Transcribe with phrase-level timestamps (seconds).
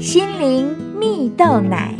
[0.00, 1.94] 心灵蜜豆奶。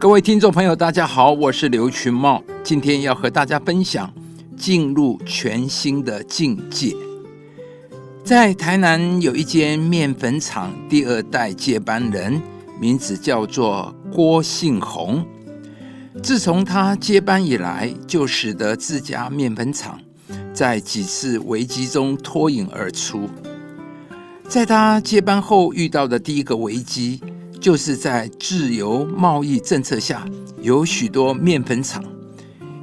[0.00, 4.12] 各位听众朋友，大家好，我是刘群茂，今天要和大家分享
[4.56, 6.92] 进入全新的境界。
[8.24, 12.42] 在台南有一间面粉厂，第二代接班人
[12.80, 15.24] 名字叫做郭信宏。
[16.20, 20.00] 自从他接班以来，就使得自家面粉厂
[20.52, 23.30] 在几次危机中脱颖而出。
[24.48, 27.20] 在他接班后遇到的第一个危机，
[27.60, 30.26] 就是在自由贸易政策下，
[30.62, 32.02] 有许多面粉厂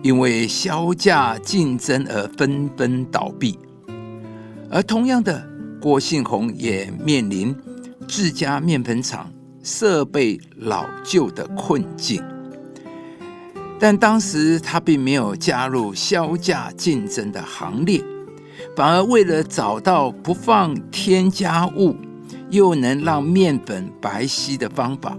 [0.04, 3.58] 因为销价竞争而纷纷倒闭。
[4.70, 5.44] 而同样的，
[5.82, 7.56] 郭信宏也面临
[8.08, 9.32] 自家面粉厂
[9.64, 12.22] 设备老旧的困境。
[13.80, 18.04] 但当时他并没有加入销价竞争的行列。
[18.76, 21.96] 反而为了找到不放添加物，
[22.50, 25.18] 又能让面粉白皙的方法，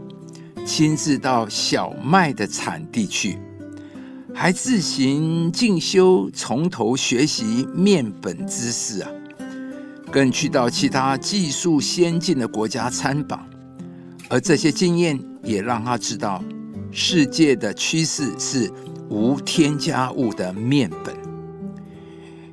[0.64, 3.38] 亲自到小麦的产地去，
[4.32, 9.10] 还自行进修，从头学习面粉知识啊！
[10.10, 13.44] 更去到其他技术先进的国家参访，
[14.28, 16.42] 而这些经验也让他知道，
[16.92, 18.70] 世界的趋势是
[19.08, 21.23] 无添加物的面粉。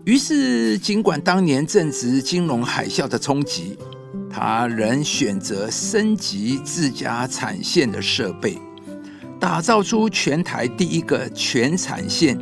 [0.04, 3.78] 于是，尽管当年正值金融海啸的冲击，
[4.30, 8.58] 他仍选择升级自家产线的设备，
[9.40, 12.36] 打造出全台第一个全产线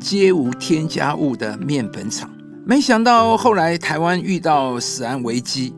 [0.00, 2.30] 皆无添加物的面粉厂。
[2.64, 5.74] 没想到后来台湾遇到食安危机，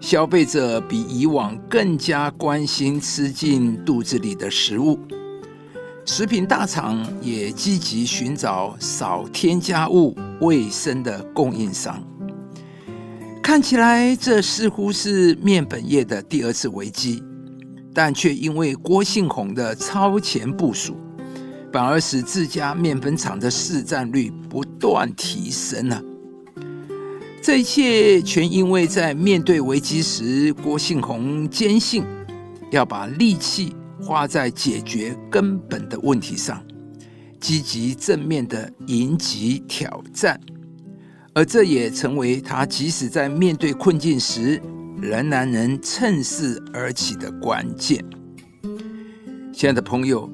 [0.00, 4.98] 消费者比以往更加关心吃进肚子里的食物。
[6.06, 12.02] 食品大厂也积极寻找少添加物、卫生的供应商。
[13.42, 17.22] 看起来这似乎是面粉业的第二次危机，
[17.94, 20.96] 但却因为郭信宏的超前部署，
[21.72, 26.02] 反而使自家面粉厂的市占率不断提升了。
[27.40, 32.04] 这一切全因为在面对危机时，郭信宏坚信
[32.70, 33.74] 要把力气。
[33.98, 36.62] 花在解决根本的问题上，
[37.40, 40.40] 积极正面的迎击挑战，
[41.34, 44.60] 而这也成为他即使在面对困境时，
[45.00, 48.04] 仍然能趁势而起的关键。
[49.52, 50.30] 亲爱的朋友，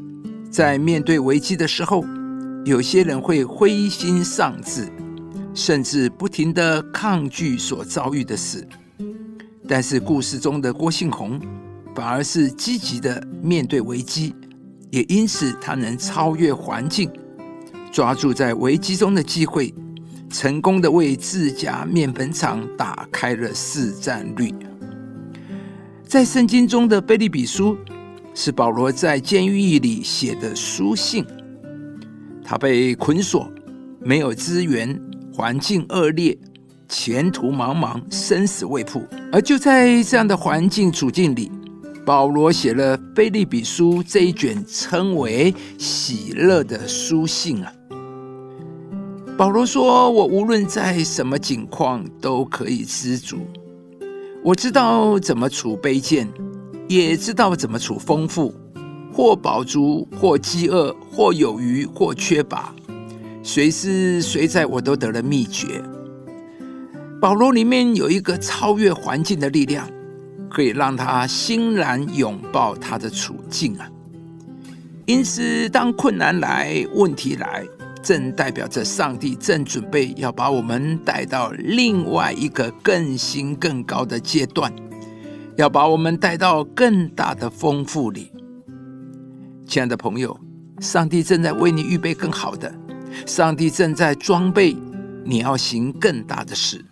[0.50, 2.04] 在面对危机的时候，
[2.64, 4.88] 有些人会灰心丧志，
[5.54, 8.66] 甚至不停的抗拒所遭遇的事。
[9.68, 11.40] 但是故事中的郭信宏。
[11.94, 14.34] 反而是积极的面对危机，
[14.92, 17.10] 也因此他能超越环境，
[17.90, 19.74] 抓住在危机中的机会，
[20.28, 24.54] 成功的为自家面粉厂打开了市占率。
[26.06, 27.74] 在圣经中的菲利比书
[28.34, 31.24] 是保罗在监狱里写的书信，
[32.44, 33.50] 他被捆锁，
[33.98, 35.00] 没有资源，
[35.32, 36.36] 环境恶劣，
[36.86, 41.50] 前途茫茫，生死未卜，而就在这样的环境处境里。
[42.04, 47.72] 保罗写了《菲利比书》这一卷称为“喜乐”的书信啊。
[49.38, 53.38] 保罗说：“我无论在什么境况都可以知足。
[54.42, 56.28] 我知道怎么处卑贱，
[56.88, 58.52] 也知道怎么处丰富，
[59.12, 62.74] 或饱足，或饥饿，或有余，或缺乏。
[63.44, 65.80] 随时随在，我都得了秘诀。”
[67.22, 69.88] 保罗里面有一个超越环境的力量。
[70.52, 73.90] 可以让他欣然拥抱他的处境啊！
[75.06, 77.66] 因此，当困难来、问题来，
[78.02, 84.70] 正代表着上帝正准备要把我们带到另外一个更新、更高的阶段，
[85.56, 88.30] 要把我们带到更大的丰富里。
[89.66, 90.38] 亲爱的朋友，
[90.80, 92.70] 上帝正在为你预备更好的，
[93.24, 94.76] 上帝正在装备
[95.24, 96.84] 你要行更大的事。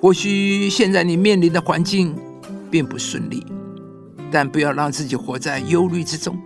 [0.00, 2.12] 或许现在你面临的环境，
[2.72, 3.44] 并不顺利，
[4.30, 6.36] 但不要让自己活在忧虑之中。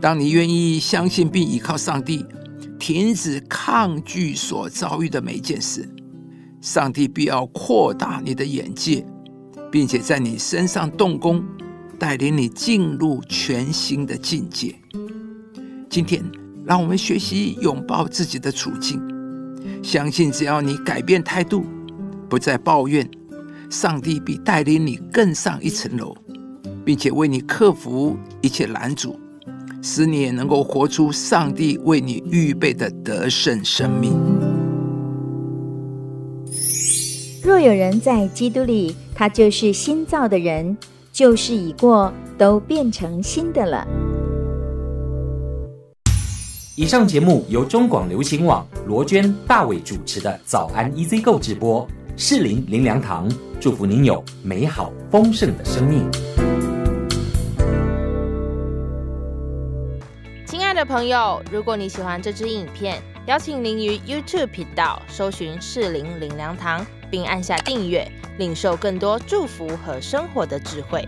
[0.00, 2.24] 当你愿意相信并依靠上帝，
[2.78, 5.88] 停止抗拒所遭遇的每件事，
[6.60, 9.04] 上帝必要扩大你的眼界，
[9.70, 11.44] 并且在你身上动工，
[11.98, 14.74] 带领你进入全新的境界。
[15.90, 16.24] 今天，
[16.64, 19.00] 让我们学习拥抱自己的处境，
[19.82, 21.64] 相信只要你改变态度，
[22.28, 23.08] 不再抱怨。
[23.72, 26.14] 上帝必带领你更上一层楼，
[26.84, 29.18] 并且为你克服一切拦阻，
[29.80, 34.12] 使你也能够活出上帝为你预备的得胜生命。
[37.42, 40.76] 若有人在基督里，他就是新造的人，
[41.10, 43.88] 旧事已过，都变成新的了。
[46.76, 53.26] 以上节目由中广流行网罗娟、大伟主持的《早安 EZ 购》直播，士林林良堂
[53.58, 56.06] 祝福您有美好丰盛的生命。
[60.46, 68.06] 亲爱的朋友，如果你喜欢这支影片，邀请您于 YouTube 频道搜寻“士林林良堂”，并按下订阅，
[68.38, 71.06] 领受更多祝福和生活的智慧。